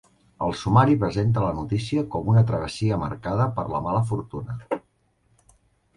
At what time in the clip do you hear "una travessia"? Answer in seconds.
2.33-2.99